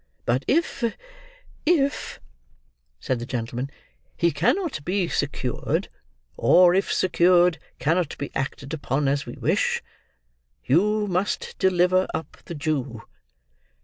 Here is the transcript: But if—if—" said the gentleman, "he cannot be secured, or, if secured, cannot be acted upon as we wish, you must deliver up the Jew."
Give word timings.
But 0.25 0.43
if—if—" 0.47 2.19
said 2.99 3.19
the 3.19 3.25
gentleman, 3.27 3.69
"he 4.17 4.31
cannot 4.31 4.83
be 4.83 5.07
secured, 5.07 5.89
or, 6.35 6.73
if 6.73 6.91
secured, 6.91 7.59
cannot 7.77 8.17
be 8.17 8.33
acted 8.33 8.73
upon 8.73 9.07
as 9.07 9.27
we 9.27 9.33
wish, 9.33 9.83
you 10.65 11.05
must 11.05 11.55
deliver 11.59 12.07
up 12.15 12.37
the 12.45 12.55
Jew." 12.55 13.03